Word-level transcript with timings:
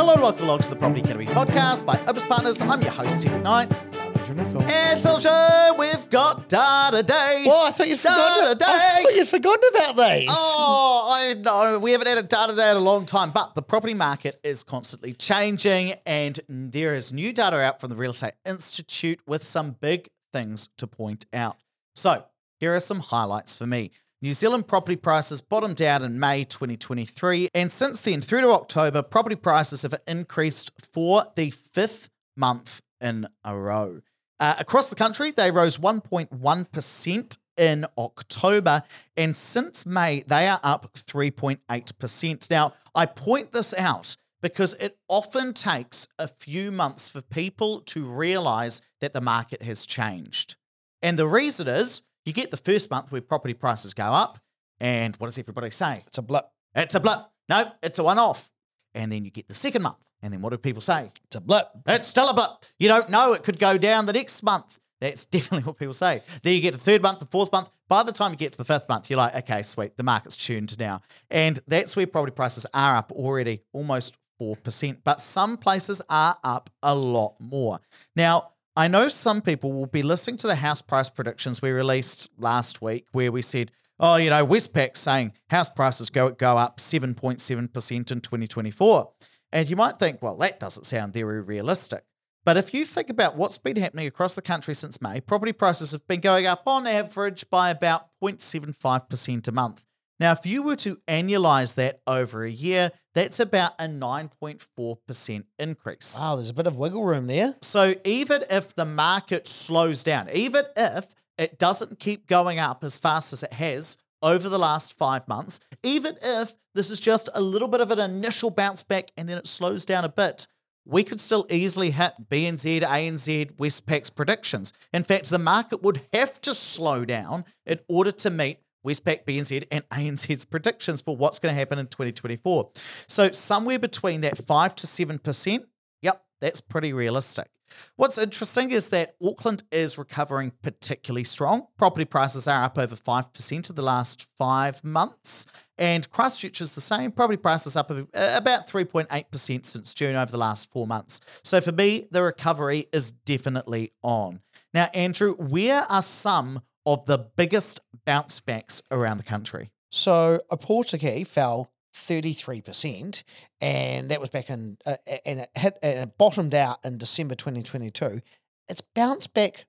Hello 0.00 0.14
and 0.14 0.22
welcome 0.22 0.44
along 0.44 0.60
to 0.60 0.70
the 0.70 0.76
Property 0.76 1.02
Academy 1.02 1.26
podcast 1.26 1.84
by 1.84 2.02
Opes 2.06 2.24
Partners. 2.24 2.58
I'm 2.62 2.80
your 2.80 2.90
host, 2.90 3.26
Ed 3.26 3.44
McKnight. 3.44 3.84
I'm 4.00 4.16
Andrew 4.16 4.34
Nicol. 4.34 4.62
And 4.62 4.98
Silja, 4.98 5.78
we've 5.78 6.08
got 6.08 6.48
data 6.48 7.02
day. 7.02 7.44
Well, 7.46 7.66
I 7.66 7.70
thought 7.70 7.86
you'd 7.86 7.98
forgotten. 7.98 8.56
Data 8.56 8.64
I 8.66 9.02
thought 9.02 9.14
you'd 9.14 9.28
forgotten 9.28 9.62
about 9.74 9.96
these. 9.96 10.30
Oh, 10.32 11.06
I 11.12 11.34
know. 11.34 11.78
We 11.78 11.92
haven't 11.92 12.06
had 12.06 12.16
a 12.16 12.22
data 12.22 12.56
day 12.56 12.70
in 12.70 12.78
a 12.78 12.80
long 12.80 13.04
time, 13.04 13.30
but 13.30 13.54
the 13.54 13.60
property 13.60 13.92
market 13.92 14.40
is 14.42 14.64
constantly 14.64 15.12
changing, 15.12 15.92
and 16.06 16.40
there 16.48 16.94
is 16.94 17.12
new 17.12 17.34
data 17.34 17.60
out 17.60 17.78
from 17.78 17.90
the 17.90 17.96
Real 17.96 18.12
Estate 18.12 18.32
Institute 18.46 19.20
with 19.26 19.44
some 19.44 19.72
big 19.82 20.08
things 20.32 20.70
to 20.78 20.86
point 20.86 21.26
out. 21.34 21.58
So, 21.94 22.24
here 22.58 22.74
are 22.74 22.80
some 22.80 23.00
highlights 23.00 23.54
for 23.54 23.66
me. 23.66 23.90
New 24.22 24.34
Zealand 24.34 24.68
property 24.68 24.96
prices 24.96 25.40
bottomed 25.40 25.80
out 25.80 26.02
in 26.02 26.20
May 26.20 26.44
2023, 26.44 27.48
and 27.54 27.72
since 27.72 28.02
then, 28.02 28.20
through 28.20 28.42
to 28.42 28.50
October, 28.50 29.02
property 29.02 29.34
prices 29.34 29.80
have 29.80 29.94
increased 30.06 30.72
for 30.92 31.24
the 31.36 31.50
fifth 31.50 32.10
month 32.36 32.82
in 33.00 33.26
a 33.44 33.56
row. 33.56 34.02
Uh, 34.38 34.56
across 34.58 34.90
the 34.90 34.96
country, 34.96 35.30
they 35.30 35.50
rose 35.50 35.78
1.1% 35.78 37.38
in 37.56 37.86
October, 37.96 38.82
and 39.16 39.34
since 39.34 39.86
May, 39.86 40.22
they 40.26 40.46
are 40.48 40.60
up 40.62 40.92
3.8%. 40.92 42.50
Now, 42.50 42.74
I 42.94 43.06
point 43.06 43.52
this 43.52 43.72
out 43.72 44.18
because 44.42 44.74
it 44.74 44.98
often 45.08 45.54
takes 45.54 46.08
a 46.18 46.28
few 46.28 46.70
months 46.70 47.08
for 47.08 47.22
people 47.22 47.80
to 47.86 48.04
realize 48.04 48.82
that 49.00 49.14
the 49.14 49.22
market 49.22 49.62
has 49.62 49.86
changed. 49.86 50.56
And 51.00 51.18
the 51.18 51.26
reason 51.26 51.68
is 51.68 52.02
you 52.30 52.34
get 52.34 52.52
the 52.52 52.56
first 52.56 52.90
month 52.90 53.10
where 53.10 53.20
property 53.20 53.54
prices 53.54 53.92
go 53.92 54.04
up, 54.04 54.38
and 54.78 55.16
what 55.16 55.26
does 55.26 55.36
everybody 55.36 55.70
say? 55.70 56.04
It's 56.06 56.18
a 56.18 56.22
blip. 56.22 56.44
It's 56.76 56.94
a 56.94 57.00
blip. 57.00 57.18
No, 57.48 57.72
it's 57.82 57.98
a 57.98 58.04
one 58.04 58.18
off. 58.18 58.50
And 58.94 59.10
then 59.10 59.24
you 59.24 59.32
get 59.32 59.48
the 59.48 59.54
second 59.54 59.82
month, 59.82 59.98
and 60.22 60.32
then 60.32 60.40
what 60.40 60.50
do 60.50 60.58
people 60.58 60.80
say? 60.80 61.10
It's 61.24 61.34
a 61.36 61.40
blip. 61.40 61.66
It's 61.86 62.06
still 62.06 62.28
a 62.28 62.34
blip. 62.34 62.50
You 62.78 62.86
don't 62.86 63.10
know 63.10 63.32
it 63.32 63.42
could 63.42 63.58
go 63.58 63.76
down 63.76 64.06
the 64.06 64.12
next 64.12 64.42
month. 64.44 64.78
That's 65.00 65.24
definitely 65.36 65.64
what 65.64 65.76
people 65.76 65.94
say. 65.94 66.22
Then 66.44 66.54
you 66.54 66.60
get 66.60 66.72
the 66.72 66.78
third 66.78 67.02
month, 67.02 67.18
the 67.18 67.26
fourth 67.26 67.50
month. 67.50 67.68
By 67.88 68.04
the 68.04 68.12
time 68.12 68.30
you 68.30 68.36
get 68.36 68.52
to 68.52 68.58
the 68.58 68.64
fifth 68.64 68.88
month, 68.88 69.10
you're 69.10 69.16
like, 69.16 69.34
okay, 69.34 69.62
sweet, 69.62 69.96
the 69.96 70.04
market's 70.04 70.36
tuned 70.36 70.78
now. 70.78 71.02
And 71.28 71.58
that's 71.66 71.96
where 71.96 72.06
property 72.06 72.32
prices 72.32 72.64
are 72.72 72.96
up 72.96 73.10
already, 73.10 73.62
almost 73.72 74.16
4%. 74.40 74.98
But 75.02 75.20
some 75.20 75.56
places 75.56 76.00
are 76.08 76.36
up 76.44 76.70
a 76.84 76.94
lot 76.94 77.34
more. 77.40 77.80
Now, 78.14 78.52
I 78.80 78.88
know 78.88 79.08
some 79.08 79.42
people 79.42 79.72
will 79.74 79.84
be 79.84 80.02
listening 80.02 80.38
to 80.38 80.46
the 80.46 80.54
house 80.54 80.80
price 80.80 81.10
predictions 81.10 81.60
we 81.60 81.70
released 81.70 82.30
last 82.38 82.80
week, 82.80 83.04
where 83.12 83.30
we 83.30 83.42
said, 83.42 83.72
oh, 83.98 84.16
you 84.16 84.30
know, 84.30 84.46
Westpac 84.46 84.96
saying 84.96 85.34
house 85.50 85.68
prices 85.68 86.08
go, 86.08 86.30
go 86.30 86.56
up 86.56 86.78
7.7% 86.78 87.30
in 87.50 88.20
2024. 88.22 89.10
And 89.52 89.68
you 89.68 89.76
might 89.76 89.98
think, 89.98 90.22
well, 90.22 90.34
that 90.38 90.58
doesn't 90.58 90.84
sound 90.84 91.12
very 91.12 91.42
realistic. 91.42 92.04
But 92.46 92.56
if 92.56 92.72
you 92.72 92.86
think 92.86 93.10
about 93.10 93.36
what's 93.36 93.58
been 93.58 93.76
happening 93.76 94.06
across 94.06 94.34
the 94.34 94.40
country 94.40 94.74
since 94.74 95.02
May, 95.02 95.20
property 95.20 95.52
prices 95.52 95.92
have 95.92 96.08
been 96.08 96.20
going 96.20 96.46
up 96.46 96.62
on 96.66 96.86
average 96.86 97.50
by 97.50 97.68
about 97.68 98.06
0.75% 98.22 99.46
a 99.46 99.52
month. 99.52 99.84
Now, 100.20 100.32
if 100.32 100.44
you 100.44 100.62
were 100.62 100.76
to 100.76 100.96
annualize 101.08 101.76
that 101.76 102.02
over 102.06 102.44
a 102.44 102.50
year, 102.50 102.92
that's 103.14 103.40
about 103.40 103.72
a 103.78 103.84
9.4% 103.84 105.44
increase. 105.58 106.18
Wow, 106.18 106.36
there's 106.36 106.50
a 106.50 106.54
bit 106.54 106.66
of 106.66 106.76
wiggle 106.76 107.02
room 107.02 107.26
there. 107.26 107.54
So 107.62 107.94
even 108.04 108.42
if 108.50 108.74
the 108.74 108.84
market 108.84 109.48
slows 109.48 110.04
down, 110.04 110.28
even 110.34 110.64
if 110.76 111.08
it 111.38 111.58
doesn't 111.58 111.98
keep 111.98 112.26
going 112.26 112.58
up 112.58 112.84
as 112.84 112.98
fast 112.98 113.32
as 113.32 113.42
it 113.42 113.54
has 113.54 113.96
over 114.22 114.50
the 114.50 114.58
last 114.58 114.92
five 114.92 115.26
months, 115.26 115.58
even 115.82 116.14
if 116.22 116.52
this 116.74 116.90
is 116.90 117.00
just 117.00 117.30
a 117.34 117.40
little 117.40 117.68
bit 117.68 117.80
of 117.80 117.90
an 117.90 117.98
initial 117.98 118.50
bounce 118.50 118.82
back 118.82 119.10
and 119.16 119.26
then 119.26 119.38
it 119.38 119.46
slows 119.46 119.86
down 119.86 120.04
a 120.04 120.08
bit, 120.10 120.46
we 120.84 121.02
could 121.02 121.20
still 121.20 121.46
easily 121.48 121.92
hit 121.92 122.12
BNZ, 122.28 122.82
ANZ, 122.82 123.58
Westpac's 123.58 124.10
predictions. 124.10 124.74
In 124.92 125.02
fact, 125.02 125.30
the 125.30 125.38
market 125.38 125.82
would 125.82 126.02
have 126.12 126.40
to 126.42 126.54
slow 126.54 127.06
down 127.06 127.44
in 127.64 127.80
order 127.88 128.12
to 128.12 128.30
meet 128.30 128.58
Westpac, 128.86 129.24
BNZ, 129.24 129.66
and 129.70 129.88
ANZ's 129.90 130.44
predictions 130.44 131.02
for 131.02 131.16
what's 131.16 131.38
going 131.38 131.54
to 131.54 131.58
happen 131.58 131.78
in 131.78 131.86
2024. 131.86 132.70
So 133.08 133.30
somewhere 133.32 133.78
between 133.78 134.22
that 134.22 134.38
5 134.38 134.76
to 134.76 134.86
7%, 134.86 135.66
yep, 136.02 136.24
that's 136.40 136.60
pretty 136.60 136.92
realistic. 136.92 137.48
What's 137.96 138.18
interesting 138.18 138.70
is 138.70 138.88
that 138.90 139.14
Auckland 139.22 139.62
is 139.70 139.98
recovering 139.98 140.52
particularly 140.62 141.24
strong. 141.24 141.66
Property 141.76 142.04
prices 142.04 142.48
are 142.48 142.64
up 142.64 142.78
over 142.78 142.96
5% 142.96 143.70
in 143.70 143.76
the 143.76 143.82
last 143.82 144.28
five 144.36 144.82
months. 144.82 145.46
And 145.78 146.10
Christchurch 146.10 146.60
is 146.60 146.74
the 146.74 146.80
same. 146.80 147.10
Property 147.10 147.36
prices 147.36 147.76
up 147.76 147.90
about 147.90 148.68
3.8% 148.68 149.66
since 149.66 149.94
June 149.94 150.16
over 150.16 150.30
the 150.30 150.38
last 150.38 150.70
four 150.70 150.86
months. 150.86 151.20
So 151.42 151.60
for 151.60 151.72
me, 151.72 152.06
the 152.10 152.22
recovery 152.22 152.86
is 152.92 153.12
definitely 153.12 153.92
on. 154.02 154.40
Now, 154.74 154.88
Andrew, 154.92 155.34
where 155.36 155.84
are 155.88 156.02
some 156.02 156.62
of 156.86 157.06
the 157.06 157.18
biggest 157.18 157.80
bounce 158.04 158.40
backs 158.40 158.82
around 158.90 159.18
the 159.18 159.24
country? 159.24 159.70
So 159.90 160.40
a 160.50 160.56
Portuguese 160.56 161.28
fell 161.28 161.70
33%, 161.94 163.22
and 163.60 164.10
that 164.10 164.20
was 164.20 164.30
back 164.30 164.50
in, 164.50 164.78
uh, 164.86 164.96
and 165.24 165.40
it 165.40 165.50
hit, 165.56 165.78
and 165.82 165.98
it 165.98 166.18
bottomed 166.18 166.54
out 166.54 166.78
in 166.84 166.98
December 166.98 167.34
2022. 167.34 168.20
It's 168.68 168.80
bounced 168.80 169.34
back 169.34 169.66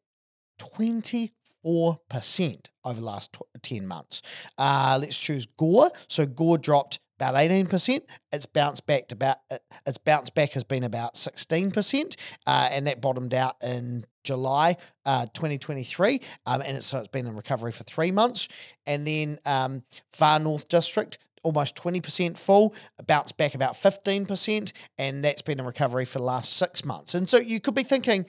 24% 0.59 1.31
over 2.85 2.99
the 2.99 3.05
last 3.05 3.33
tw- 3.33 3.41
10 3.61 3.87
months. 3.87 4.21
Uh, 4.57 4.97
let's 5.01 5.19
choose 5.19 5.45
Gore. 5.45 5.91
So 6.07 6.25
Gore 6.25 6.59
dropped 6.59 6.99
about 7.21 7.35
18%. 7.35 8.01
It's 8.31 8.45
bounced 8.47 8.87
back 8.87 9.07
to 9.09 9.15
about, 9.15 9.37
uh, 9.51 9.57
its 9.85 9.99
bounce 9.99 10.31
back 10.31 10.53
has 10.53 10.63
been 10.63 10.83
about 10.83 11.13
16%, 11.13 12.15
uh, 12.47 12.69
and 12.71 12.87
that 12.87 12.99
bottomed 12.99 13.33
out 13.35 13.57
in 13.61 14.05
July 14.23 14.77
uh, 15.05 15.27
2023, 15.27 16.19
um, 16.47 16.61
and 16.61 16.77
it's, 16.77 16.87
so 16.87 16.97
it's 16.99 17.07
been 17.09 17.27
in 17.27 17.35
recovery 17.35 17.71
for 17.71 17.83
three 17.83 18.11
months. 18.11 18.47
And 18.87 19.05
then 19.05 19.39
um, 19.45 19.83
Far 20.11 20.39
North 20.39 20.67
District, 20.67 21.19
almost 21.43 21.75
20% 21.75 22.37
full, 22.37 22.73
bounced 23.05 23.37
back 23.37 23.53
about 23.53 23.73
15%, 23.73 24.71
and 24.97 25.23
that's 25.23 25.43
been 25.43 25.59
in 25.59 25.65
recovery 25.65 26.05
for 26.05 26.17
the 26.17 26.25
last 26.25 26.53
six 26.53 26.83
months. 26.83 27.13
And 27.13 27.29
so 27.29 27.37
you 27.37 27.59
could 27.59 27.75
be 27.75 27.83
thinking, 27.83 28.25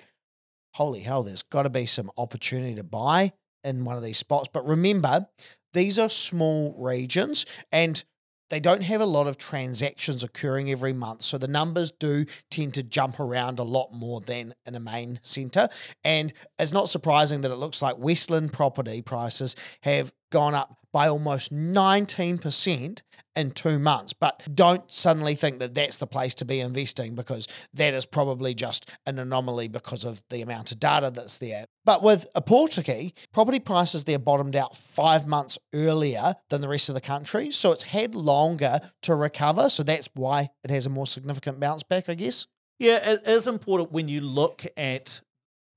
holy 0.74 1.00
hell, 1.00 1.22
there's 1.22 1.42
got 1.42 1.62
to 1.62 1.70
be 1.70 1.86
some 1.86 2.10
opportunity 2.18 2.74
to 2.74 2.84
buy 2.84 3.32
in 3.64 3.84
one 3.84 3.96
of 3.96 4.02
these 4.02 4.18
spots. 4.18 4.48
But 4.52 4.66
remember, 4.66 5.28
these 5.72 5.98
are 5.98 6.10
small 6.10 6.74
regions 6.78 7.46
and 7.70 8.02
they 8.52 8.60
don't 8.60 8.82
have 8.82 9.00
a 9.00 9.06
lot 9.06 9.26
of 9.26 9.38
transactions 9.38 10.22
occurring 10.22 10.70
every 10.70 10.92
month. 10.92 11.22
So 11.22 11.38
the 11.38 11.48
numbers 11.48 11.90
do 11.90 12.26
tend 12.50 12.74
to 12.74 12.82
jump 12.82 13.18
around 13.18 13.58
a 13.58 13.62
lot 13.62 13.94
more 13.94 14.20
than 14.20 14.52
in 14.66 14.74
a 14.74 14.80
main 14.80 15.20
centre. 15.22 15.70
And 16.04 16.34
it's 16.58 16.70
not 16.70 16.90
surprising 16.90 17.40
that 17.40 17.50
it 17.50 17.56
looks 17.56 17.80
like 17.80 17.96
Westland 17.96 18.52
property 18.52 19.00
prices 19.00 19.56
have 19.80 20.12
gone 20.28 20.54
up 20.54 20.76
by 20.92 21.08
almost 21.08 21.52
19% 21.52 23.02
in 23.34 23.50
two 23.50 23.78
months. 23.78 24.12
But 24.12 24.42
don't 24.54 24.90
suddenly 24.90 25.34
think 25.34 25.58
that 25.60 25.74
that's 25.74 25.98
the 25.98 26.06
place 26.06 26.34
to 26.34 26.44
be 26.44 26.60
investing 26.60 27.14
because 27.14 27.48
that 27.74 27.94
is 27.94 28.06
probably 28.06 28.54
just 28.54 28.90
an 29.06 29.18
anomaly 29.18 29.68
because 29.68 30.04
of 30.04 30.22
the 30.30 30.42
amount 30.42 30.72
of 30.72 30.80
data 30.80 31.10
that's 31.10 31.38
there. 31.38 31.64
But 31.84 32.02
with 32.02 32.26
a 32.34 32.42
Portuguese, 32.42 33.12
property 33.32 33.58
prices 33.58 34.04
there 34.04 34.18
bottomed 34.18 34.56
out 34.56 34.76
five 34.76 35.26
months 35.26 35.58
earlier 35.74 36.34
than 36.50 36.60
the 36.60 36.68
rest 36.68 36.88
of 36.88 36.94
the 36.94 37.00
country. 37.00 37.50
So 37.50 37.72
it's 37.72 37.84
had 37.84 38.14
longer 38.14 38.80
to 39.02 39.14
recover. 39.14 39.70
So 39.70 39.82
that's 39.82 40.08
why 40.14 40.50
it 40.62 40.70
has 40.70 40.86
a 40.86 40.90
more 40.90 41.06
significant 41.06 41.60
bounce 41.60 41.82
back, 41.82 42.08
I 42.08 42.14
guess. 42.14 42.46
Yeah, 42.78 42.98
it 43.02 43.26
is 43.26 43.46
important 43.46 43.92
when 43.92 44.08
you 44.08 44.20
look 44.20 44.64
at 44.76 45.20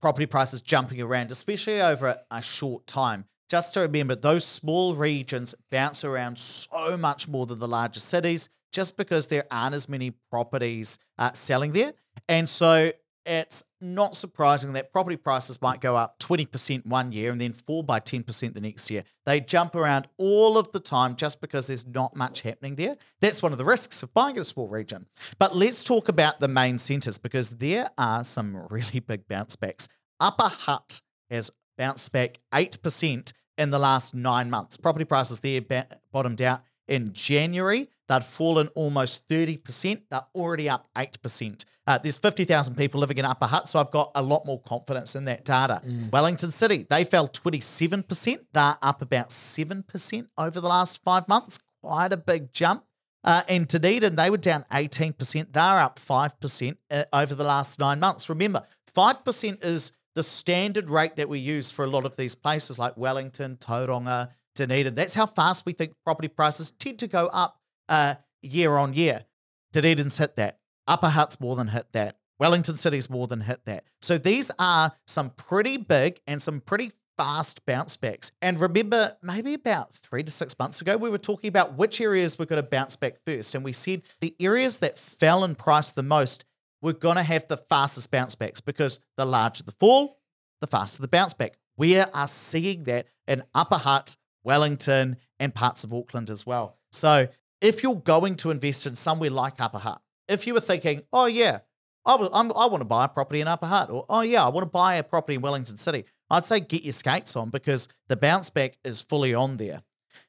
property 0.01 0.25
prices 0.25 0.61
jumping 0.61 1.01
around, 1.01 1.31
especially 1.31 1.81
over 1.81 2.17
a 2.31 2.41
short 2.41 2.87
time. 2.87 3.25
Just 3.49 3.73
to 3.75 3.81
remember, 3.81 4.15
those 4.15 4.45
small 4.45 4.95
regions 4.95 5.53
bounce 5.69 6.03
around 6.03 6.37
so 6.37 6.97
much 6.97 7.27
more 7.27 7.45
than 7.45 7.59
the 7.59 7.67
larger 7.67 7.99
cities 7.99 8.49
just 8.71 8.97
because 8.97 9.27
there 9.27 9.45
aren't 9.51 9.75
as 9.75 9.87
many 9.87 10.11
properties 10.29 10.99
uh, 11.17 11.31
selling 11.33 11.71
there. 11.73 11.93
And 12.27 12.49
so 12.49 12.91
it's 13.25 13.63
not 13.81 14.15
surprising 14.15 14.73
that 14.73 14.91
property 14.91 15.17
prices 15.17 15.61
might 15.61 15.81
go 15.81 15.95
up 15.95 16.19
20% 16.19 16.85
one 16.85 17.11
year 17.11 17.31
and 17.31 17.41
then 17.41 17.53
fall 17.53 17.83
by 17.83 17.99
10% 17.99 18.53
the 18.53 18.61
next 18.61 18.91
year. 18.91 19.03
They 19.25 19.39
jump 19.39 19.75
around 19.75 20.07
all 20.17 20.57
of 20.57 20.71
the 20.71 20.79
time 20.79 21.15
just 21.15 21.41
because 21.41 21.67
there's 21.67 21.87
not 21.87 22.15
much 22.15 22.41
happening 22.41 22.75
there. 22.75 22.97
That's 23.21 23.41
one 23.41 23.51
of 23.51 23.57
the 23.57 23.65
risks 23.65 24.03
of 24.03 24.13
buying 24.13 24.35
in 24.35 24.41
a 24.41 24.45
small 24.45 24.67
region. 24.67 25.07
But 25.39 25.55
let's 25.55 25.83
talk 25.83 26.09
about 26.09 26.39
the 26.39 26.47
main 26.47 26.77
centres 26.77 27.17
because 27.17 27.51
there 27.51 27.87
are 27.97 28.23
some 28.23 28.67
really 28.69 28.99
big 28.99 29.27
bounce 29.27 29.55
backs. 29.55 29.87
Upper 30.19 30.49
Hutt 30.49 31.01
has 31.29 31.51
bounced 31.77 32.11
back 32.11 32.39
8% 32.53 33.33
in 33.57 33.69
the 33.71 33.79
last 33.79 34.13
nine 34.15 34.49
months. 34.49 34.77
Property 34.77 35.05
prices 35.05 35.39
there 35.39 35.61
ba- 35.61 35.87
bottomed 36.11 36.41
out 36.41 36.61
in 36.87 37.13
January. 37.13 37.89
They'd 38.07 38.23
fallen 38.23 38.67
almost 38.75 39.27
30%. 39.27 40.01
They're 40.11 40.21
already 40.35 40.69
up 40.69 40.87
8%. 40.95 41.65
Uh, 41.87 41.97
there's 41.99 42.17
50,000 42.17 42.75
people 42.75 42.99
living 42.99 43.17
in 43.17 43.25
Upper 43.25 43.45
Hutt, 43.45 43.67
so 43.67 43.79
I've 43.79 43.91
got 43.91 44.11
a 44.15 44.21
lot 44.21 44.45
more 44.45 44.59
confidence 44.61 45.15
in 45.15 45.25
that 45.25 45.45
data. 45.45 45.81
Wellington 46.11 46.51
City, 46.51 46.85
they 46.89 47.03
fell 47.03 47.27
27%. 47.27 48.39
They're 48.53 48.75
up 48.81 49.01
about 49.01 49.29
7% 49.29 50.27
over 50.37 50.59
the 50.61 50.67
last 50.67 51.03
five 51.03 51.27
months. 51.27 51.59
Quite 51.81 52.13
a 52.13 52.17
big 52.17 52.51
jump. 52.51 52.83
Uh, 53.23 53.41
and 53.49 53.67
Dunedin, 53.67 54.15
they 54.15 54.29
were 54.29 54.37
down 54.37 54.65
18%. 54.71 55.51
They're 55.51 55.63
up 55.63 55.99
5% 55.99 56.75
uh, 56.91 57.03
over 57.11 57.33
the 57.35 57.43
last 57.43 57.79
nine 57.79 57.99
months. 57.99 58.29
Remember, 58.29 58.63
5% 58.95 59.63
is 59.65 59.91
the 60.15 60.23
standard 60.23 60.89
rate 60.89 61.17
that 61.17 61.29
we 61.29 61.39
use 61.39 61.69
for 61.69 61.85
a 61.85 61.87
lot 61.87 62.05
of 62.05 62.15
these 62.15 62.35
places 62.35 62.79
like 62.79 62.97
Wellington, 62.97 63.57
Tauranga, 63.57 64.29
Dunedin. 64.55 64.93
That's 64.93 65.13
how 65.13 65.25
fast 65.25 65.65
we 65.65 65.73
think 65.73 65.93
property 66.03 66.29
prices 66.29 66.71
tend 66.71 66.99
to 66.99 67.07
go 67.07 67.27
up 67.27 67.59
uh, 67.89 68.15
year 68.41 68.77
on 68.77 68.93
year. 68.93 69.25
Dunedin's 69.73 70.17
hit 70.17 70.37
that. 70.37 70.59
Upper 70.87 71.09
Hutt's 71.09 71.39
more 71.39 71.55
than 71.55 71.67
hit 71.67 71.91
that. 71.91 72.17
Wellington 72.39 72.77
City's 72.77 73.09
more 73.09 73.27
than 73.27 73.41
hit 73.41 73.65
that. 73.65 73.83
So 74.01 74.17
these 74.17 74.51
are 74.57 74.91
some 75.07 75.31
pretty 75.31 75.77
big 75.77 76.19
and 76.27 76.41
some 76.41 76.61
pretty 76.61 76.91
fast 77.17 77.65
bounce 77.65 77.95
backs. 77.97 78.31
And 78.41 78.59
remember, 78.59 79.13
maybe 79.23 79.53
about 79.53 79.93
three 79.93 80.23
to 80.23 80.31
six 80.31 80.57
months 80.59 80.81
ago, 80.81 80.97
we 80.97 81.09
were 81.09 81.17
talking 81.17 81.47
about 81.47 81.77
which 81.77 82.01
areas 82.01 82.37
were 82.37 82.45
going 82.45 82.61
to 82.61 82.69
bounce 82.69 82.95
back 82.95 83.15
first. 83.25 83.55
And 83.55 83.63
we 83.63 83.71
said 83.73 84.01
the 84.21 84.35
areas 84.39 84.79
that 84.79 84.99
fell 84.99 85.43
in 85.43 85.55
price 85.55 85.91
the 85.91 86.03
most 86.03 86.45
were 86.85 86.93
going 86.93 87.17
to 87.17 87.23
have 87.23 87.47
the 87.47 87.57
fastest 87.57 88.11
bounce 88.11 88.35
backs 88.35 88.61
because 88.61 88.99
the 89.17 89.25
larger 89.25 89.63
the 89.63 89.71
fall, 89.71 90.19
the 90.61 90.67
faster 90.67 91.01
the 91.01 91.07
bounce 91.07 91.33
back. 91.33 91.57
We 91.77 91.97
are 91.97 92.27
seeing 92.27 92.83
that 92.85 93.07
in 93.27 93.43
Upper 93.53 93.77
Hutt, 93.77 94.15
Wellington, 94.43 95.17
and 95.39 95.53
parts 95.53 95.83
of 95.83 95.91
Auckland 95.91 96.29
as 96.29 96.45
well. 96.45 96.77
So 96.93 97.27
if 97.59 97.83
you're 97.83 97.95
going 97.95 98.35
to 98.35 98.51
invest 98.51 98.85
in 98.85 98.95
somewhere 98.95 99.31
like 99.31 99.59
Upper 99.59 99.79
Hutt, 99.79 100.01
if 100.29 100.47
you 100.47 100.53
were 100.53 100.61
thinking, 100.61 101.01
oh, 101.11 101.25
yeah, 101.25 101.59
I, 102.05 102.13
I 102.15 102.67
want 102.67 102.81
to 102.81 102.85
buy 102.85 103.05
a 103.05 103.09
property 103.09 103.41
in 103.41 103.47
Upper 103.47 103.65
Hutt, 103.65 103.89
or 103.89 104.05
oh, 104.07 104.21
yeah, 104.21 104.45
I 104.45 104.49
want 104.49 104.65
to 104.65 104.71
buy 104.71 104.95
a 104.95 105.03
property 105.03 105.35
in 105.35 105.41
Wellington 105.41 105.77
City, 105.77 106.05
I'd 106.29 106.45
say 106.45 106.59
get 106.59 106.83
your 106.83 106.93
skates 106.93 107.35
on 107.35 107.49
because 107.49 107.87
the 108.07 108.15
bounce 108.15 108.49
back 108.51 108.77
is 108.83 109.01
fully 109.01 109.33
on 109.33 109.57
there. 109.57 109.81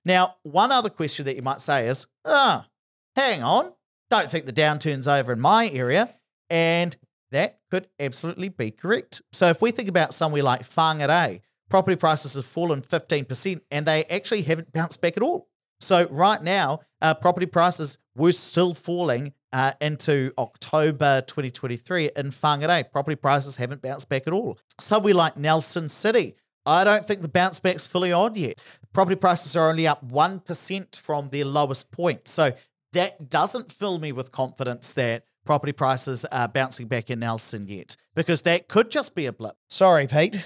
Now, 0.04 0.36
one 0.42 0.72
other 0.72 0.90
question 0.90 1.26
that 1.26 1.36
you 1.36 1.42
might 1.42 1.60
say 1.60 1.86
is, 1.86 2.06
ah, 2.24 2.66
oh, 2.66 2.70
hang 3.14 3.42
on, 3.42 3.72
don't 4.08 4.30
think 4.30 4.46
the 4.46 4.52
downturn's 4.52 5.06
over 5.06 5.32
in 5.32 5.40
my 5.40 5.68
area. 5.68 6.08
And 6.50 6.96
that 7.32 7.58
could 7.70 7.88
absolutely 7.98 8.48
be 8.48 8.70
correct. 8.70 9.22
So 9.32 9.48
if 9.48 9.60
we 9.60 9.70
think 9.70 9.88
about 9.88 10.14
somewhere 10.14 10.43
like 10.43 10.62
Whangarei, 10.62 11.40
property 11.69 11.96
prices 11.96 12.34
have 12.34 12.46
fallen 12.46 12.81
15% 12.81 13.60
and 13.70 13.87
they 13.87 14.04
actually 14.04 14.43
haven't 14.43 14.72
bounced 14.72 15.00
back 15.00 15.16
at 15.16 15.22
all. 15.22 15.48
So 15.81 16.06
right 16.10 16.43
now, 16.43 16.81
uh, 17.02 17.14
property 17.14 17.46
prices 17.46 17.98
were 18.14 18.32
still 18.32 18.75
falling 18.75 19.34
uh, 19.52 19.72
into 19.81 20.32
October 20.38 21.22
2023 21.22 22.10
in 22.16 22.31
Whangarei. 22.31 22.90
Property 22.90 23.16
prices 23.16 23.56
haven't 23.56 23.82
bounced 23.82 24.08
back 24.08 24.26
at 24.26 24.32
all. 24.32 24.58
Somewhere 24.81 25.14
like 25.14 25.37
Nelson 25.37 25.88
City, 25.88 26.34
I 26.64 26.84
don't 26.84 27.06
think 27.06 27.20
the 27.22 27.28
bounce 27.28 27.60
back's 27.60 27.87
fully 27.87 28.12
on 28.12 28.34
yet. 28.34 28.60
Property 28.92 29.16
prices 29.16 29.54
are 29.56 29.69
only 29.69 29.87
up 29.87 30.06
1% 30.06 30.96
from 30.99 31.28
their 31.28 31.44
lowest 31.44 31.92
point. 31.92 32.26
So 32.26 32.52
that 32.92 33.28
doesn't 33.28 33.70
fill 33.70 33.99
me 33.99 34.12
with 34.12 34.32
confidence 34.32 34.94
that 34.94 35.25
property 35.46 35.72
prices 35.72 36.25
are 36.26 36.48
bouncing 36.48 36.88
back 36.88 37.10
in 37.10 37.20
Nelson 37.20 37.66
yet, 37.69 37.96
because 38.14 38.43
that 38.43 38.69
could 38.69 38.90
just 38.90 39.14
be 39.14 39.26
a 39.26 39.32
blip. 39.32 39.56
Sorry, 39.70 40.06
Pete. 40.06 40.44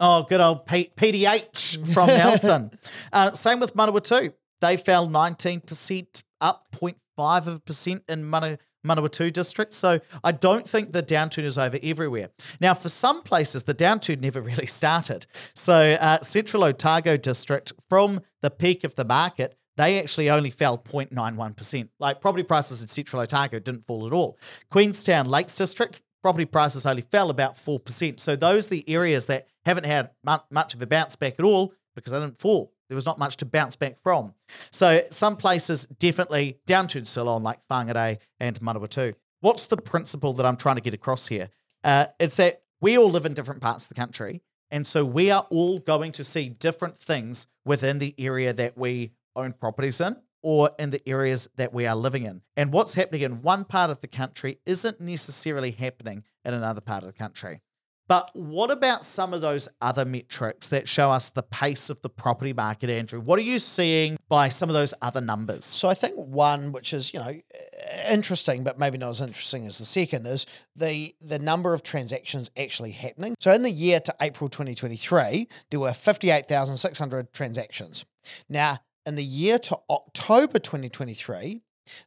Oh, 0.00 0.24
good 0.28 0.40
old 0.40 0.66
Pete, 0.66 0.94
PDH 0.96 1.92
from 1.94 2.06
Nelson. 2.08 2.70
uh, 3.12 3.30
same 3.32 3.60
with 3.60 3.74
Manawatu. 3.74 4.34
They 4.60 4.76
fell 4.76 5.08
19% 5.08 6.22
up 6.40 6.66
0.5 6.74 7.46
of 7.46 7.56
a 7.56 7.60
percent 7.60 8.02
in 8.08 8.24
Mana, 8.24 8.58
Manawatu 8.86 9.32
district. 9.32 9.72
So 9.74 10.00
I 10.24 10.32
don't 10.32 10.68
think 10.68 10.92
the 10.92 11.02
downturn 11.02 11.44
is 11.44 11.56
over 11.56 11.78
everywhere. 11.82 12.30
Now, 12.60 12.74
for 12.74 12.88
some 12.88 13.22
places, 13.22 13.62
the 13.62 13.74
downturn 13.74 14.20
never 14.20 14.40
really 14.50 14.66
started. 14.66 15.26
So 15.54 15.96
uh, 16.00 16.20
Central 16.22 16.64
Otago 16.64 17.16
district, 17.16 17.72
from 17.88 18.20
the 18.40 18.50
peak 18.50 18.82
of 18.84 18.96
the 18.96 19.04
market, 19.04 19.54
they 19.76 19.98
actually 19.98 20.30
only 20.30 20.50
fell 20.50 20.78
0.91%. 20.78 21.88
Like 21.98 22.20
property 22.20 22.42
prices 22.42 22.82
in 22.82 22.88
Central 22.88 23.22
Otago 23.22 23.58
didn't 23.58 23.86
fall 23.86 24.06
at 24.06 24.12
all. 24.12 24.38
Queenstown 24.70 25.28
Lakes 25.28 25.56
District, 25.56 26.00
property 26.22 26.44
prices 26.44 26.86
only 26.86 27.02
fell 27.02 27.30
about 27.30 27.54
4%. 27.54 28.20
So 28.20 28.36
those 28.36 28.66
are 28.66 28.70
the 28.70 28.88
areas 28.88 29.26
that 29.26 29.48
haven't 29.64 29.86
had 29.86 30.10
much 30.50 30.74
of 30.74 30.82
a 30.82 30.86
bounce 30.86 31.16
back 31.16 31.34
at 31.38 31.44
all 31.44 31.72
because 31.94 32.12
they 32.12 32.20
didn't 32.20 32.40
fall. 32.40 32.72
There 32.88 32.94
was 32.94 33.06
not 33.06 33.18
much 33.18 33.38
to 33.38 33.46
bounce 33.46 33.76
back 33.76 33.98
from. 34.02 34.34
So 34.70 35.02
some 35.10 35.36
places 35.36 35.86
definitely 35.86 36.58
downturn 36.66 37.06
still 37.06 37.28
on, 37.28 37.42
like 37.42 37.60
Whangarei 37.70 38.18
and 38.38 38.60
Manawatu. 38.60 39.14
What's 39.40 39.66
the 39.66 39.78
principle 39.78 40.34
that 40.34 40.46
I'm 40.46 40.56
trying 40.56 40.76
to 40.76 40.82
get 40.82 40.94
across 40.94 41.28
here? 41.28 41.48
Uh, 41.82 42.06
it's 42.20 42.36
that 42.36 42.62
we 42.80 42.98
all 42.98 43.10
live 43.10 43.24
in 43.24 43.32
different 43.32 43.62
parts 43.62 43.86
of 43.86 43.88
the 43.88 43.94
country. 43.94 44.42
And 44.70 44.86
so 44.86 45.04
we 45.04 45.30
are 45.30 45.46
all 45.50 45.78
going 45.78 46.12
to 46.12 46.24
see 46.24 46.48
different 46.48 46.96
things 46.96 47.46
within 47.64 47.98
the 47.98 48.14
area 48.18 48.52
that 48.52 48.76
we 48.76 49.12
own 49.36 49.52
properties 49.52 50.00
in 50.00 50.16
or 50.42 50.70
in 50.78 50.90
the 50.90 51.08
areas 51.08 51.48
that 51.56 51.72
we 51.72 51.86
are 51.86 51.94
living 51.94 52.24
in. 52.24 52.42
And 52.56 52.72
what's 52.72 52.94
happening 52.94 53.22
in 53.22 53.42
one 53.42 53.64
part 53.64 53.90
of 53.90 54.00
the 54.00 54.08
country 54.08 54.58
isn't 54.66 55.00
necessarily 55.00 55.70
happening 55.70 56.24
in 56.44 56.54
another 56.54 56.80
part 56.80 57.02
of 57.02 57.06
the 57.06 57.12
country. 57.12 57.60
But 58.08 58.30
what 58.34 58.70
about 58.70 59.04
some 59.04 59.32
of 59.32 59.40
those 59.40 59.68
other 59.80 60.04
metrics 60.04 60.68
that 60.70 60.88
show 60.88 61.10
us 61.10 61.30
the 61.30 61.42
pace 61.42 61.88
of 61.88 62.02
the 62.02 62.10
property 62.10 62.52
market, 62.52 62.90
Andrew? 62.90 63.20
What 63.20 63.38
are 63.38 63.42
you 63.42 63.58
seeing 63.58 64.18
by 64.28 64.48
some 64.48 64.68
of 64.68 64.74
those 64.74 64.92
other 65.00 65.20
numbers? 65.20 65.64
So 65.64 65.88
I 65.88 65.94
think 65.94 66.16
one 66.16 66.72
which 66.72 66.92
is, 66.92 67.14
you 67.14 67.20
know, 67.20 67.32
interesting, 68.10 68.64
but 68.64 68.78
maybe 68.78 68.98
not 68.98 69.10
as 69.10 69.20
interesting 69.20 69.64
as 69.66 69.78
the 69.78 69.84
second, 69.84 70.26
is 70.26 70.46
the 70.74 71.14
the 71.22 71.38
number 71.38 71.72
of 71.72 71.82
transactions 71.82 72.50
actually 72.56 72.90
happening. 72.90 73.34
So 73.38 73.52
in 73.52 73.62
the 73.62 73.70
year 73.70 74.00
to 74.00 74.14
April 74.20 74.50
2023, 74.50 75.48
there 75.70 75.80
were 75.80 75.92
58,600 75.94 77.32
transactions. 77.32 78.04
Now, 78.48 78.78
in 79.06 79.14
the 79.14 79.24
year 79.24 79.58
to 79.58 79.78
October 79.90 80.58
2023, 80.58 81.62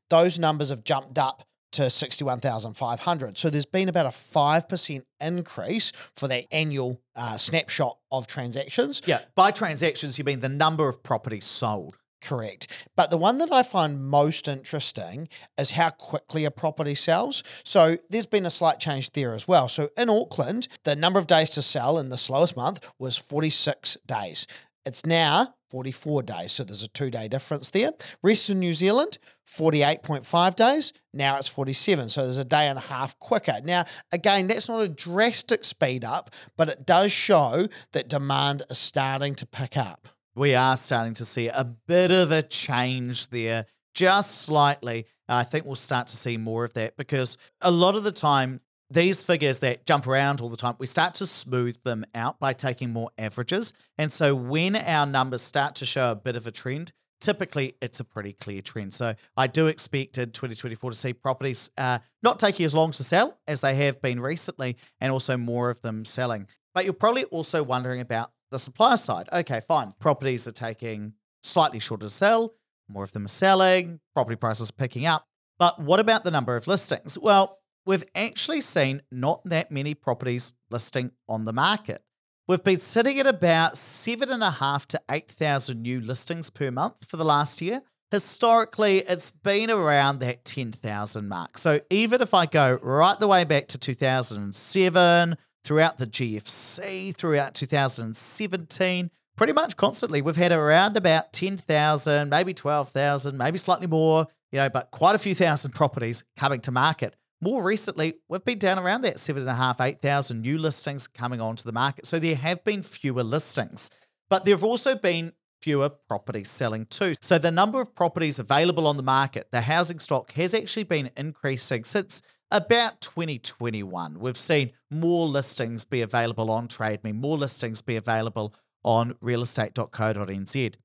those 0.09 0.39
numbers 0.39 0.69
have 0.69 0.83
jumped 0.83 1.17
up 1.17 1.43
to 1.73 1.89
61,500. 1.89 3.37
So 3.37 3.49
there's 3.49 3.65
been 3.65 3.89
about 3.89 4.05
a 4.05 4.09
5% 4.09 5.03
increase 5.19 5.91
for 6.15 6.27
that 6.29 6.45
annual 6.51 7.01
uh, 7.15 7.35
snapshot 7.37 7.97
of 8.11 8.27
transactions. 8.27 9.01
Yeah, 9.05 9.19
by 9.35 9.51
transactions, 9.51 10.17
you 10.17 10.23
mean 10.23 10.39
the 10.39 10.49
number 10.49 10.87
of 10.87 11.03
properties 11.03 11.45
sold. 11.45 11.97
Correct. 12.21 12.67
But 12.95 13.09
the 13.11 13.17
one 13.17 13.37
that 13.37 13.51
I 13.51 13.61
find 13.61 14.03
most 14.03 14.47
interesting 14.47 15.27
is 15.59 15.71
how 15.71 15.91
quickly 15.91 16.45
a 16.45 16.49
property 16.49 16.95
sells. 16.95 17.43
So 17.63 17.97
there's 18.09 18.25
been 18.25 18.45
a 18.47 18.49
slight 18.49 18.79
change 18.79 19.11
there 19.11 19.33
as 19.33 19.47
well. 19.47 19.67
So 19.67 19.89
in 19.95 20.09
Auckland, 20.09 20.67
the 20.85 20.95
number 20.95 21.19
of 21.19 21.27
days 21.27 21.49
to 21.51 21.61
sell 21.61 21.99
in 21.99 22.09
the 22.09 22.17
slowest 22.17 22.57
month 22.57 22.79
was 22.97 23.17
46 23.17 23.97
days. 24.07 24.47
It's 24.85 25.05
now 25.05 25.55
44 25.69 26.23
days. 26.23 26.51
So 26.53 26.63
there's 26.63 26.83
a 26.83 26.87
two 26.87 27.09
day 27.09 27.27
difference 27.27 27.71
there. 27.71 27.91
Rest 28.21 28.45
Western 28.45 28.59
New 28.59 28.73
Zealand, 28.73 29.17
48.5 29.47 30.55
days. 30.55 30.93
Now 31.13 31.37
it's 31.37 31.47
47. 31.47 32.09
So 32.09 32.23
there's 32.23 32.37
a 32.37 32.45
day 32.45 32.67
and 32.67 32.77
a 32.77 32.81
half 32.81 33.17
quicker. 33.17 33.55
Now, 33.63 33.85
again, 34.11 34.45
that's 34.45 34.69
not 34.69 34.81
a 34.81 34.87
drastic 34.87 35.63
speed 35.63 36.05
up, 36.05 36.29
but 36.55 36.69
it 36.69 36.85
does 36.85 37.11
show 37.11 37.67
that 37.93 38.07
demand 38.07 38.61
is 38.69 38.77
starting 38.77 39.33
to 39.35 39.47
pick 39.47 39.77
up. 39.77 40.09
We 40.35 40.53
are 40.53 40.77
starting 40.77 41.15
to 41.15 41.25
see 41.25 41.47
a 41.47 41.63
bit 41.63 42.11
of 42.11 42.31
a 42.31 42.43
change 42.43 43.29
there, 43.29 43.65
just 43.95 44.41
slightly. 44.41 45.07
I 45.27 45.43
think 45.43 45.65
we'll 45.65 45.73
start 45.73 46.05
to 46.07 46.17
see 46.17 46.37
more 46.37 46.65
of 46.65 46.73
that 46.73 46.95
because 46.97 47.37
a 47.61 47.71
lot 47.71 47.95
of 47.95 48.03
the 48.03 48.11
time, 48.11 48.61
these 48.95 49.23
figures 49.25 49.59
that 49.59 49.85
jump 49.85 50.07
around 50.07 50.39
all 50.39 50.49
the 50.49 50.55
time, 50.55 50.75
we 50.79 50.87
start 50.87 51.13
to 51.15 51.27
smooth 51.27 51.75
them 51.83 52.05
out 52.15 52.39
by 52.39 52.53
taking 52.53 52.91
more 52.91 53.11
averages. 53.17 53.73
And 53.97 54.11
so 54.11 54.33
when 54.33 54.75
our 54.75 55.05
numbers 55.05 55.41
start 55.41 55.75
to 55.75 55.85
show 55.85 56.11
a 56.11 56.15
bit 56.15 56.37
of 56.37 56.47
a 56.47 56.51
trend, 56.51 56.93
typically 57.19 57.73
it's 57.81 57.99
a 57.99 58.05
pretty 58.05 58.31
clear 58.31 58.61
trend. 58.61 58.93
So 58.93 59.13
I 59.35 59.47
do 59.47 59.67
expect 59.67 60.17
in 60.17 60.31
2024 60.31 60.91
to 60.91 60.95
see 60.95 61.11
properties 61.11 61.69
uh, 61.77 61.99
not 62.23 62.39
taking 62.39 62.65
as 62.65 62.73
long 62.73 62.91
to 62.93 63.03
sell 63.03 63.37
as 63.47 63.59
they 63.59 63.75
have 63.75 64.01
been 64.01 64.21
recently, 64.21 64.77
and 65.01 65.11
also 65.11 65.35
more 65.35 65.69
of 65.69 65.81
them 65.81 66.05
selling. 66.05 66.47
But 66.73 66.85
you're 66.85 66.93
probably 66.93 67.25
also 67.25 67.63
wondering 67.63 67.99
about 67.99 68.31
the 68.49 68.59
supply 68.59 68.95
side. 68.95 69.27
Okay, 69.31 69.59
fine. 69.59 69.93
Properties 69.99 70.47
are 70.47 70.53
taking 70.53 71.13
slightly 71.43 71.79
shorter 71.79 72.05
to 72.05 72.09
sell, 72.09 72.53
more 72.87 73.03
of 73.03 73.11
them 73.11 73.25
are 73.25 73.27
selling, 73.27 73.99
property 74.13 74.37
prices 74.37 74.71
picking 74.71 75.05
up. 75.05 75.27
But 75.59 75.81
what 75.81 75.99
about 75.99 76.23
the 76.23 76.31
number 76.31 76.55
of 76.55 76.67
listings? 76.67 77.19
Well, 77.19 77.59
we've 77.85 78.05
actually 78.15 78.61
seen 78.61 79.01
not 79.11 79.43
that 79.45 79.71
many 79.71 79.93
properties 79.93 80.53
listing 80.69 81.11
on 81.27 81.45
the 81.45 81.53
market. 81.53 82.01
We've 82.47 82.63
been 82.63 82.79
sitting 82.79 83.19
at 83.19 83.25
about 83.25 83.77
seven 83.77 84.29
and 84.29 84.43
a 84.43 84.51
half 84.51 84.87
to 84.89 85.01
8,000 85.09 85.81
new 85.81 85.99
listings 85.99 86.49
per 86.49 86.69
month 86.69 87.05
for 87.05 87.17
the 87.17 87.25
last 87.25 87.61
year. 87.61 87.81
Historically, 88.11 88.99
it's 88.99 89.31
been 89.31 89.71
around 89.71 90.19
that 90.19 90.45
10,000 90.45 91.27
mark. 91.27 91.57
So 91.57 91.79
even 91.89 92.21
if 92.21 92.33
I 92.33 92.45
go 92.45 92.77
right 92.83 93.19
the 93.19 93.27
way 93.27 93.45
back 93.45 93.67
to 93.69 93.79
2007, 93.79 95.35
throughout 95.65 95.97
the 95.97 96.05
GFC, 96.05 97.15
throughout 97.15 97.55
2017, 97.55 99.09
pretty 99.35 99.53
much 99.53 99.75
constantly, 99.75 100.21
we've 100.21 100.35
had 100.35 100.51
around 100.51 100.95
about 100.95 101.33
10,000, 101.33 102.29
maybe 102.29 102.53
12,000, 102.53 103.37
maybe 103.37 103.57
slightly 103.57 103.87
more, 103.87 104.27
you 104.51 104.59
know, 104.59 104.69
but 104.69 104.91
quite 104.91 105.15
a 105.15 105.19
few 105.19 105.33
thousand 105.33 105.71
properties 105.71 106.23
coming 106.37 106.61
to 106.61 106.71
market. 106.71 107.15
More 107.41 107.63
recently, 107.63 108.15
we've 108.29 108.45
been 108.45 108.59
down 108.59 108.79
around 108.79 109.01
that 109.01 109.19
seven 109.19 109.43
and 109.43 109.51
a 109.51 109.55
half, 109.55 109.81
8,000 109.81 110.41
new 110.41 110.57
listings 110.57 111.07
coming 111.07 111.41
onto 111.41 111.63
the 111.63 111.73
market. 111.73 112.05
So 112.05 112.17
there 112.17 112.35
have 112.35 112.63
been 112.63 112.81
fewer 112.81 113.23
listings, 113.23 113.91
but 114.29 114.45
there 114.45 114.55
have 114.55 114.63
also 114.63 114.95
been 114.95 115.33
fewer 115.61 115.89
properties 115.89 116.49
selling 116.49 116.85
too. 116.85 117.15
So 117.21 117.37
the 117.37 117.51
number 117.51 117.81
of 117.81 117.95
properties 117.95 118.39
available 118.39 118.87
on 118.87 118.97
the 118.97 119.03
market, 119.03 119.47
the 119.51 119.61
housing 119.61 119.99
stock 119.99 120.31
has 120.33 120.53
actually 120.53 120.83
been 120.83 121.09
increasing 121.17 121.83
since 121.83 122.21
about 122.51 123.01
2021. 123.01 124.19
We've 124.19 124.37
seen 124.37 124.71
more 124.91 125.27
listings 125.27 125.83
be 125.83 126.01
available 126.03 126.51
on 126.51 126.67
TradeMe, 126.67 127.15
more 127.15 127.37
listings 127.37 127.81
be 127.81 127.95
available 127.95 128.53
on 128.83 129.13
realestate.co.nz. 129.15 130.75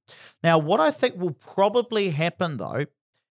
Now, 0.43 0.59
what 0.59 0.81
I 0.81 0.91
think 0.91 1.17
will 1.17 1.33
probably 1.35 2.11
happen 2.11 2.57
though 2.57 2.87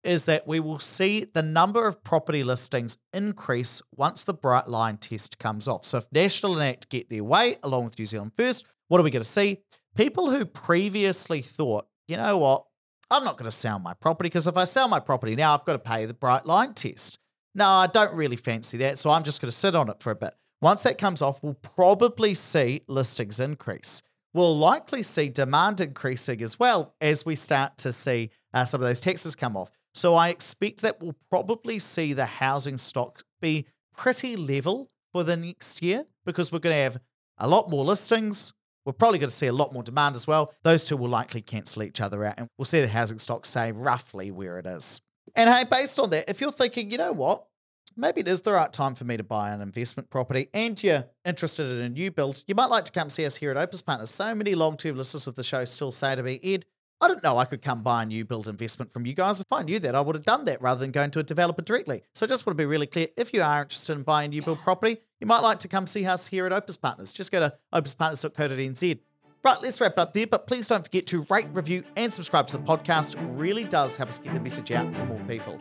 is 0.07 0.25
that 0.25 0.47
we 0.47 0.59
will 0.59 0.79
see 0.79 1.25
the 1.33 1.41
number 1.41 1.85
of 1.85 2.03
property 2.03 2.43
listings 2.43 2.97
increase 3.13 3.81
once 3.93 4.23
the 4.23 4.33
bright 4.33 4.67
line 4.67 4.97
test 4.97 5.37
comes 5.37 5.67
off. 5.67 5.83
So 5.83 5.97
if 5.97 6.07
National 6.13 6.53
and 6.53 6.63
Act 6.63 6.89
get 6.89 7.09
their 7.09 7.25
way 7.25 7.57
along 7.61 7.85
with 7.85 7.99
New 7.99 8.05
Zealand 8.05 8.31
First, 8.37 8.65
what 8.87 9.01
are 9.01 9.03
we 9.03 9.11
going 9.11 9.21
to 9.21 9.29
see? 9.29 9.59
People 9.95 10.31
who 10.31 10.45
previously 10.45 11.41
thought, 11.41 11.87
you 12.07 12.15
know 12.15 12.37
what, 12.37 12.63
I'm 13.11 13.25
not 13.25 13.37
going 13.37 13.49
to 13.49 13.55
sell 13.55 13.79
my 13.79 13.93
property 13.93 14.29
because 14.29 14.47
if 14.47 14.55
I 14.57 14.63
sell 14.63 14.87
my 14.87 15.01
property 15.01 15.35
now, 15.35 15.53
I've 15.53 15.65
got 15.65 15.73
to 15.73 15.79
pay 15.79 16.05
the 16.05 16.13
bright 16.13 16.45
line 16.45 16.73
test. 16.73 17.19
No, 17.53 17.67
I 17.67 17.87
don't 17.87 18.13
really 18.13 18.35
fancy 18.37 18.77
that, 18.77 18.97
so 18.99 19.09
I'm 19.09 19.23
just 19.23 19.41
going 19.41 19.49
to 19.49 19.57
sit 19.57 19.75
on 19.75 19.89
it 19.89 20.01
for 20.01 20.11
a 20.11 20.15
bit. 20.15 20.33
Once 20.61 20.83
that 20.83 20.97
comes 20.97 21.21
off, 21.21 21.43
we'll 21.43 21.53
probably 21.55 22.33
see 22.33 22.81
listings 22.87 23.39
increase. 23.39 24.01
We'll 24.33 24.57
likely 24.57 25.03
see 25.03 25.29
demand 25.29 25.81
increasing 25.81 26.41
as 26.43 26.59
well 26.59 26.93
as 27.01 27.25
we 27.25 27.35
start 27.35 27.77
to 27.79 27.91
see 27.91 28.29
uh, 28.53 28.65
some 28.65 28.81
of 28.81 28.87
those 28.87 28.99
taxes 28.99 29.35
come 29.35 29.57
off. 29.57 29.71
So 29.97 30.13
I 30.13 30.29
expect 30.29 30.83
that 30.83 31.01
we'll 31.01 31.15
probably 31.31 31.79
see 31.79 32.13
the 32.13 32.27
housing 32.27 32.77
stock 32.77 33.23
be 33.41 33.65
pretty 33.95 34.35
level 34.35 34.91
for 35.11 35.23
the 35.23 35.35
next 35.35 35.81
year 35.81 36.05
because 36.23 36.51
we're 36.51 36.59
going 36.59 36.75
to 36.75 36.83
have 36.83 36.97
a 37.39 37.47
lot 37.47 37.67
more 37.71 37.83
listings. 37.83 38.53
We're 38.85 38.93
probably 38.93 39.17
going 39.17 39.31
to 39.31 39.35
see 39.35 39.47
a 39.47 39.51
lot 39.51 39.73
more 39.73 39.81
demand 39.81 40.15
as 40.15 40.27
well. 40.27 40.53
Those 40.63 40.85
two 40.85 40.97
will 40.97 41.09
likely 41.09 41.41
cancel 41.41 41.81
each 41.81 41.99
other 41.99 42.23
out, 42.23 42.35
and 42.37 42.47
we'll 42.59 42.65
see 42.65 42.79
the 42.79 42.87
housing 42.87 43.17
stock 43.17 43.47
stay 43.47 43.71
roughly 43.71 44.29
where 44.29 44.59
it 44.59 44.67
is. 44.67 45.01
And 45.35 45.49
hey, 45.49 45.63
based 45.63 45.99
on 45.99 46.11
that, 46.11 46.29
if 46.29 46.41
you're 46.41 46.51
thinking, 46.51 46.91
you 46.91 46.99
know 46.99 47.11
what, 47.11 47.47
maybe 47.95 48.21
it 48.21 48.27
is 48.27 48.43
the 48.43 48.53
right 48.53 48.71
time 48.71 48.93
for 48.93 49.03
me 49.03 49.17
to 49.17 49.23
buy 49.23 49.49
an 49.49 49.61
investment 49.61 50.11
property 50.11 50.47
and 50.53 50.81
you're 50.81 51.05
interested 51.25 51.71
in 51.71 51.81
a 51.81 51.89
new 51.89 52.11
build, 52.11 52.43
you 52.45 52.53
might 52.53 52.69
like 52.69 52.85
to 52.85 52.91
come 52.91 53.09
see 53.09 53.25
us 53.25 53.35
here 53.35 53.49
at 53.49 53.57
Opes 53.57 53.81
Partners. 53.81 54.11
So 54.11 54.35
many 54.35 54.53
long 54.53 54.77
term 54.77 54.95
listeners 54.95 55.25
of 55.25 55.33
the 55.33 55.43
show 55.43 55.65
still 55.65 55.91
say 55.91 56.15
to 56.15 56.21
me, 56.21 56.39
Ed, 56.43 56.65
I 56.99 57.07
didn't 57.07 57.23
know 57.23 57.37
I 57.37 57.45
could 57.45 57.61
come 57.61 57.83
buy 57.83 58.03
a 58.03 58.05
new 58.07 58.25
build 58.25 58.47
investment 58.47 58.91
from 58.91 59.05
you 59.05 59.13
guys. 59.13 59.39
If 59.39 59.51
I 59.51 59.61
knew 59.61 59.77
that, 59.79 59.93
I 59.93 60.01
would 60.01 60.15
have 60.15 60.25
done 60.25 60.45
that 60.45 60.61
rather 60.61 60.79
than 60.79 60.91
going 60.91 61.11
to 61.11 61.19
a 61.19 61.23
developer 61.23 61.61
directly. 61.61 62.01
So 62.13 62.25
I 62.25 62.29
just 62.29 62.45
want 62.45 62.57
to 62.57 62.61
be 62.61 62.65
really 62.65 62.87
clear. 62.87 63.07
If 63.15 63.33
you 63.33 63.43
are 63.43 63.61
interested 63.61 63.95
in 63.95 64.01
buying 64.01 64.29
a 64.29 64.31
new 64.31 64.41
build 64.41 64.59
property, 64.59 64.97
you 65.19 65.27
might 65.27 65.41
like 65.41 65.59
to 65.59 65.67
come 65.67 65.85
see 65.85 66.07
us 66.07 66.27
here 66.27 66.47
at 66.47 66.53
Opes 66.53 66.75
Partners. 66.75 67.13
Just 67.13 67.31
go 67.31 67.39
to 67.39 67.53
opespartners.co.nz. 67.73 68.99
Right, 69.43 69.57
let's 69.61 69.79
wrap 69.79 69.91
it 69.93 69.99
up 69.99 70.13
there, 70.13 70.25
but 70.25 70.47
please 70.47 70.67
don't 70.67 70.83
forget 70.83 71.05
to 71.07 71.25
rate, 71.29 71.47
review, 71.53 71.83
and 71.95 72.11
subscribe 72.11 72.47
to 72.47 72.57
the 72.57 72.63
podcast. 72.63 73.15
It 73.15 73.37
really 73.37 73.63
does 73.63 73.95
help 73.95 74.09
us 74.09 74.17
get 74.17 74.33
the 74.33 74.41
message 74.41 74.71
out 74.71 74.95
to 74.97 75.05
more 75.05 75.19
people. 75.27 75.59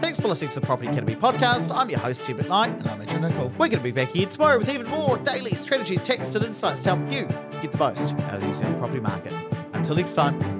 Thanks 0.00 0.20
for 0.20 0.28
listening 0.28 0.50
to 0.52 0.60
the 0.60 0.66
Property 0.66 0.88
Academy 0.88 1.16
podcast. 1.16 1.72
I'm 1.74 1.90
your 1.90 1.98
host, 1.98 2.30
Ed 2.30 2.36
McKnight. 2.36 2.78
And 2.78 2.88
I'm 2.88 3.00
Andrew 3.00 3.18
Nicol. 3.18 3.48
We're 3.48 3.68
going 3.68 3.70
to 3.70 3.80
be 3.80 3.90
back 3.90 4.12
here 4.12 4.26
tomorrow 4.26 4.58
with 4.58 4.72
even 4.72 4.86
more 4.86 5.18
daily 5.18 5.50
strategies, 5.50 6.04
tactics, 6.04 6.36
and 6.36 6.44
insights 6.44 6.84
to 6.84 6.94
help 6.94 7.12
you 7.12 7.26
get 7.62 7.72
the 7.72 7.78
most 7.78 8.14
out 8.14 8.34
of 8.34 8.40
the 8.40 8.46
New 8.46 8.52
Zealand 8.52 8.78
property 8.78 9.00
market. 9.00 9.32
Until 9.72 9.96
next 9.96 10.14
time. 10.14 10.51